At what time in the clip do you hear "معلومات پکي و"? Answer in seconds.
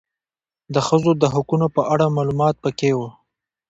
2.17-2.99